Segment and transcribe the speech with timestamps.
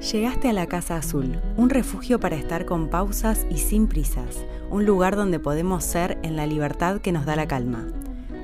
[0.00, 4.84] Llegaste a la Casa Azul, un refugio para estar con pausas y sin prisas, un
[4.84, 7.86] lugar donde podemos ser en la libertad que nos da la calma.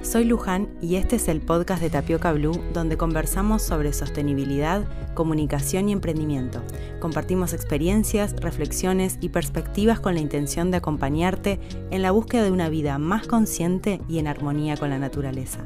[0.01, 4.85] Soy Luján y este es el podcast de Tapioca Blue donde conversamos sobre sostenibilidad,
[5.15, 6.63] comunicación y emprendimiento.
[7.01, 11.61] Compartimos experiencias, reflexiones y perspectivas con la intención de acompañarte
[11.91, 15.61] en la búsqueda de una vida más consciente y en armonía con la naturaleza.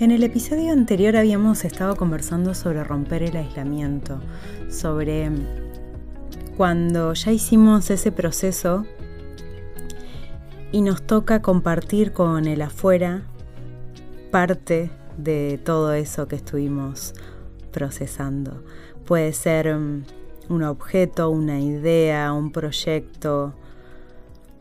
[0.00, 4.20] En el episodio anterior habíamos estado conversando sobre romper el aislamiento,
[4.70, 5.28] sobre
[6.56, 8.86] cuando ya hicimos ese proceso
[10.70, 13.24] y nos toca compartir con el afuera
[14.30, 17.12] parte de todo eso que estuvimos
[17.72, 18.62] procesando.
[19.04, 20.04] Puede ser mm,
[20.48, 23.52] un objeto, una idea, un proyecto,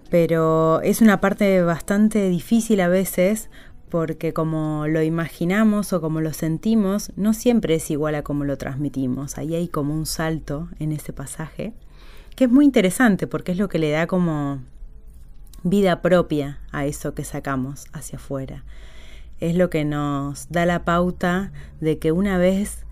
[0.10, 3.52] pero es una parte bastante difícil a veces
[3.90, 8.58] porque como lo imaginamos o como lo sentimos, no siempre es igual a como lo
[8.58, 9.38] transmitimos.
[9.38, 11.74] Ahí hay como un salto en ese pasaje,
[12.36, 14.60] que es muy interesante porque es lo que le da como
[15.64, 18.64] vida propia a eso que sacamos hacia afuera.
[19.40, 22.86] Es lo que nos da la pauta de que una vez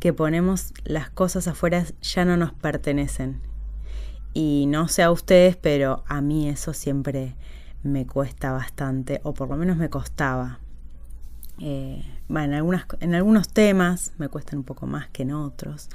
[0.00, 3.40] que ponemos las cosas afuera ya no nos pertenecen.
[4.32, 7.34] Y no sé a ustedes, pero a mí eso siempre
[7.82, 10.60] me cuesta bastante, o por lo menos me costaba.
[11.58, 15.90] Eh, bueno, en, en algunos temas me cuestan un poco más que en otros,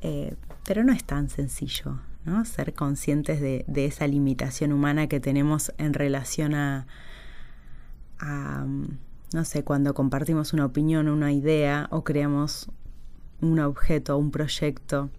[0.00, 2.44] eh, pero no es tan sencillo, ¿no?
[2.44, 6.86] Ser conscientes de, esa limitación humana que tenemos en relación a,
[8.20, 8.64] a,
[9.32, 12.70] no sé, cuando compartimos una opinión, una idea o creamos
[13.40, 15.10] un objeto, un proyecto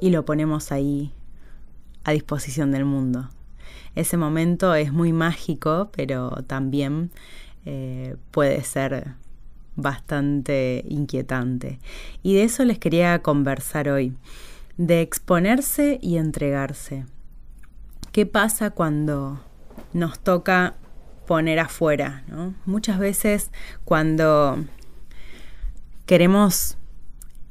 [0.00, 1.12] y lo ponemos ahí
[2.04, 3.30] a disposición del mundo
[3.94, 7.10] ese momento es muy mágico, pero también
[7.64, 9.14] eh, puede ser
[9.76, 11.78] bastante inquietante.
[12.22, 14.14] Y de eso les quería conversar hoy,
[14.76, 17.06] de exponerse y entregarse.
[18.12, 19.40] ¿Qué pasa cuando
[19.92, 20.74] nos toca
[21.26, 22.24] poner afuera?
[22.66, 23.50] Muchas veces
[23.84, 24.64] cuando
[26.06, 26.76] queremos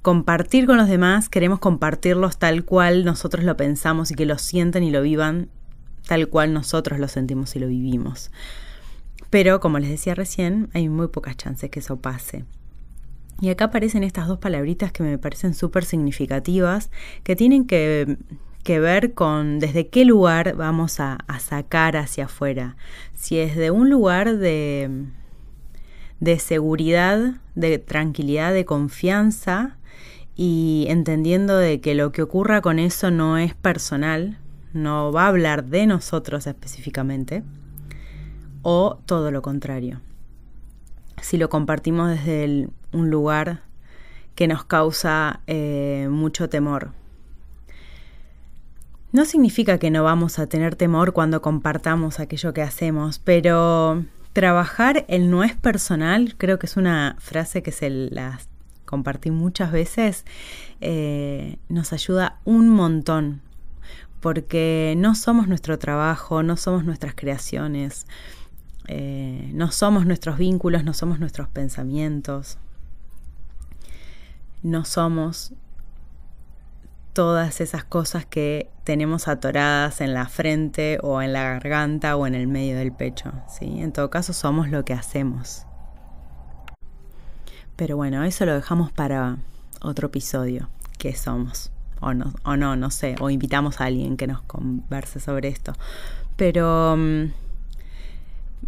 [0.02, 4.84] compartir con los demás, queremos compartirlos tal cual nosotros lo pensamos y que lo sienten
[4.84, 5.50] y lo vivan
[6.08, 8.32] tal cual nosotros lo sentimos y lo vivimos.
[9.30, 12.44] Pero, como les decía recién, hay muy pocas chances que eso pase.
[13.40, 16.92] Y acá aparecen estas dos palabritas que me parecen súper significativas,
[17.24, 18.18] que tienen que,
[18.66, 22.76] ver con desde qué lugar vamos a, a, sacar hacia afuera.
[23.16, 25.06] Si es de un lugar de,
[26.20, 29.78] de seguridad, de tranquilidad, de confianza
[30.36, 34.38] y entendiendo de que lo que ocurra con eso no es personal,
[34.74, 37.44] no va a hablar de nosotros específicamente,
[38.62, 40.02] o todo lo contrario.
[41.22, 43.62] Si lo compartimos desde un lugar
[44.36, 46.94] que nos causa eh, mucho temor.
[49.12, 55.06] No significa que no vamos a tener temor cuando compartamos aquello que hacemos, pero trabajar
[55.10, 58.40] el no es personal, creo que es una frase que se la
[58.86, 60.26] compartí muchas veces,
[60.80, 63.42] eh, nos ayuda un montón
[64.22, 68.06] porque no somos nuestro trabajo, no somos nuestras creaciones,
[68.88, 72.58] eh, no somos nuestros vínculos, no somos nuestros pensamientos,
[74.64, 75.54] no somos
[77.14, 82.36] todas esas cosas que tenemos atoradas en la frente o en la garganta o en
[82.36, 83.32] el medio del pecho.
[83.50, 83.82] ¿sí?
[83.82, 85.66] En todo caso somos lo que hacemos.
[87.76, 89.38] Pero bueno, eso lo dejamos para
[89.82, 90.70] otro episodio.
[91.00, 91.72] ¿Qué somos?
[92.02, 95.74] O no, o no, no sé, o invitamos a alguien que nos converse sobre esto.
[96.36, 97.32] Pero mm,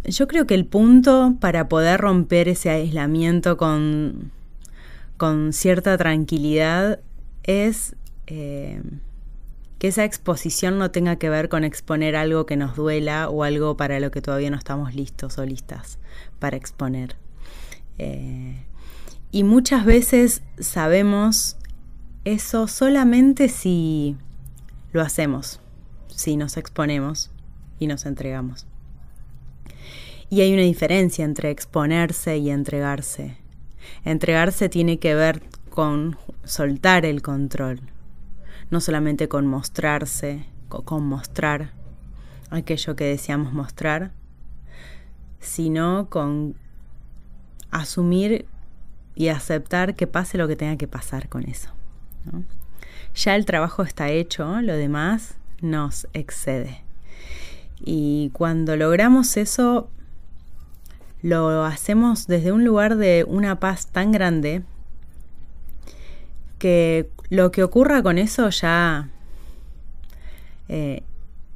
[0.04, 4.30] yo creo que el punto para poder romper ese aislamiento con,
[5.16, 7.00] con cierta tranquilidad
[7.42, 7.96] es
[8.26, 8.80] eh,
[9.78, 13.76] que esa exposición no tenga que ver con exponer algo que nos duela o algo
[13.76, 15.98] para lo que todavía no estamos listos o listas
[16.38, 17.16] para exponer.
[17.98, 18.64] Eh,
[19.30, 21.56] y muchas veces sabemos
[22.24, 24.16] eso solamente si
[24.92, 25.60] lo hacemos,
[26.08, 27.30] si nos exponemos
[27.78, 28.66] y nos entregamos.
[30.30, 33.36] Y hay una diferencia entre exponerse y entregarse.
[34.04, 37.80] Entregarse tiene que ver con soltar el control,
[38.70, 41.72] no solamente con mostrarse, con mostrar
[42.50, 44.12] aquello que deseamos mostrar,
[45.40, 46.56] sino con
[47.70, 48.46] asumir
[49.14, 51.70] y aceptar que pase lo que tenga que pasar con eso.
[53.14, 56.82] Ya el trabajo está hecho, lo demás nos excede.
[57.80, 59.88] Y cuando logramos eso,
[61.22, 64.62] lo hacemos desde un lugar de una paz tan grande
[66.58, 69.08] que lo que ocurra con eso ya
[70.68, 71.02] eh,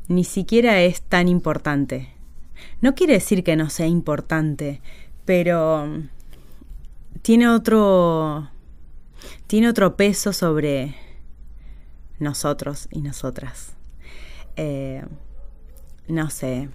[0.08, 2.08] ni siquiera es tan importante.
[2.80, 4.80] No quiere decir que no sea importante,
[5.24, 5.86] pero
[7.22, 8.50] tiene otro
[9.46, 10.96] tiene otro peso sobre
[12.18, 13.74] nosotros y nosotras.
[14.56, 15.04] Eh,
[16.08, 16.68] no sé.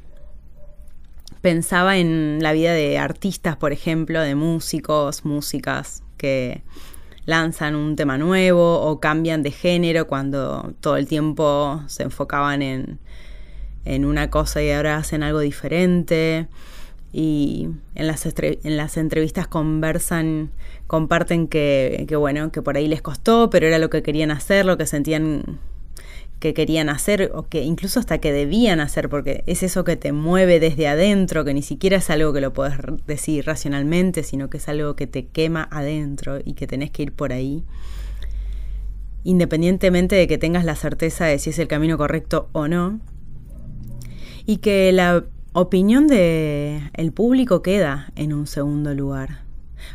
[1.41, 6.63] Pensaba en la vida de artistas, por ejemplo, de músicos, músicas que
[7.25, 12.99] lanzan un tema nuevo o cambian de género cuando todo el tiempo se enfocaban en,
[13.85, 16.47] en una cosa y ahora hacen algo diferente.
[17.15, 20.49] Y en las, en las entrevistas conversan,
[20.87, 24.65] comparten que, que, bueno, que por ahí les costó, pero era lo que querían hacer,
[24.65, 25.59] lo que sentían
[26.43, 30.11] que querían hacer o que incluso hasta que debían hacer, porque es eso que te
[30.11, 32.75] mueve desde adentro, que ni siquiera es algo que lo puedes
[33.07, 37.13] decir racionalmente, sino que es algo que te quema adentro y que tenés que ir
[37.13, 37.63] por ahí.
[39.23, 42.99] Independientemente de que tengas la certeza de si es el camino correcto o no.
[44.45, 45.23] Y que la
[45.53, 49.43] opinión del el público queda en un segundo lugar.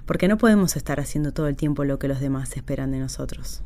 [0.07, 3.63] Porque no podemos estar haciendo todo el tiempo lo que los demás esperan de nosotros.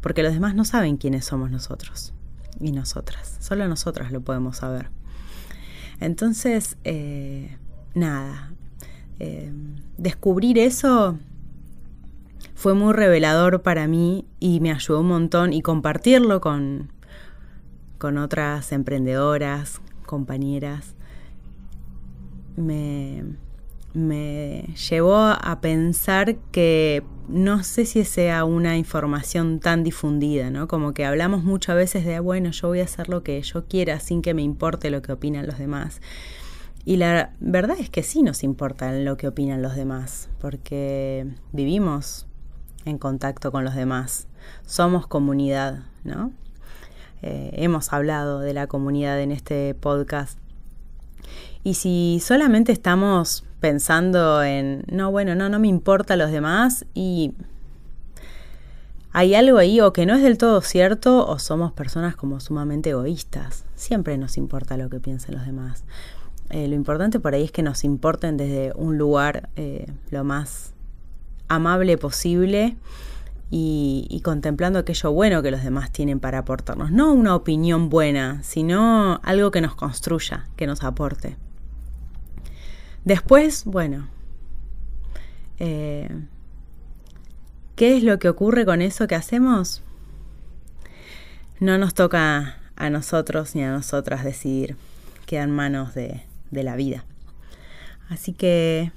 [0.00, 2.12] Porque los demás no saben quiénes somos nosotros
[2.60, 3.36] y nosotras.
[3.40, 4.88] Solo nosotras lo podemos saber.
[6.00, 7.56] Entonces, eh,
[7.94, 8.52] nada,
[9.18, 9.52] eh,
[9.96, 11.18] descubrir eso
[12.54, 16.90] fue muy revelador para mí y me ayudó un montón y compartirlo con,
[17.98, 20.95] con otras emprendedoras, compañeras,
[22.56, 23.24] me,
[23.94, 30.68] me llevó a pensar que no sé si sea una información tan difundida, ¿no?
[30.68, 33.98] Como que hablamos muchas veces de, bueno, yo voy a hacer lo que yo quiera
[34.00, 36.00] sin que me importe lo que opinan los demás.
[36.84, 42.26] Y la verdad es que sí nos importa lo que opinan los demás, porque vivimos
[42.84, 44.28] en contacto con los demás,
[44.64, 46.32] somos comunidad, ¿no?
[47.22, 50.38] Eh, hemos hablado de la comunidad en este podcast.
[51.64, 57.34] Y si solamente estamos pensando en, no, bueno, no, no me importa los demás y
[59.12, 62.90] hay algo ahí o que no es del todo cierto o somos personas como sumamente
[62.90, 63.64] egoístas.
[63.74, 65.84] Siempre nos importa lo que piensen los demás.
[66.50, 70.74] Eh, lo importante por ahí es que nos importen desde un lugar eh, lo más
[71.48, 72.76] amable posible
[73.50, 76.90] y, contemplando aquello bueno que los demás tienen para aportarnos.
[76.90, 81.36] No una opinión buena, sino algo que nos construya, que nos aporte.
[83.04, 84.08] Después, bueno,
[85.58, 86.08] eh,
[87.76, 89.82] ¿qué es lo que ocurre con eso que hacemos?
[91.60, 94.76] No nos toca a nosotros ni a nosotras decidir,
[95.24, 97.04] queda en manos de, de la vida.
[98.08, 98.90] Así que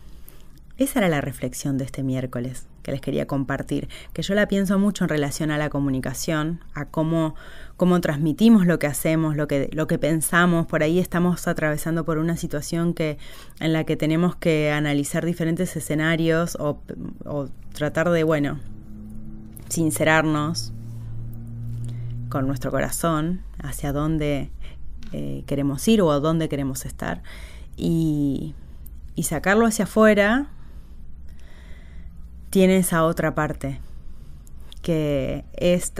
[0.79, 4.79] esa era la reflexión de este miércoles que les quería compartir, que yo la pienso
[4.79, 7.35] mucho en relación a la comunicación, a cómo,
[7.75, 10.67] cómo transmitimos lo que hacemos, lo que, lo que pensamos.
[10.67, 13.17] Por ahí estamos atravesando por una situación que,
[13.59, 16.79] en la que tenemos que analizar diferentes escenarios o,
[17.73, 18.59] tratar de, bueno,
[19.67, 20.71] sincerarnos
[22.29, 24.49] con nuestro corazón hacia dónde
[25.11, 27.21] eh, queremos ir o a dónde queremos estar
[27.75, 28.55] y,
[29.15, 30.47] y sacarlo hacia afuera
[32.49, 33.79] tiene esa otra parte,
[34.81, 35.93] que es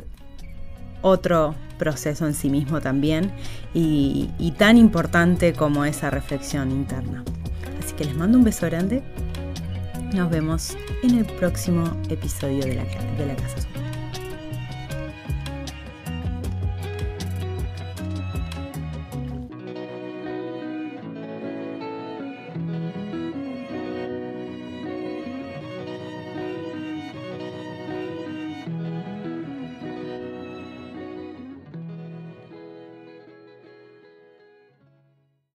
[1.01, 3.32] otro proceso en sí mismo también
[3.74, 7.24] y, tan importante como esa reflexión interna.
[7.79, 9.01] Así que les mando un beso grande.
[10.13, 13.78] Nos vemos en el próximo episodio de la, de la Casa Azul.